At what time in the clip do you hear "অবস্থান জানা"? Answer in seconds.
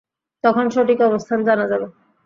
1.09-1.65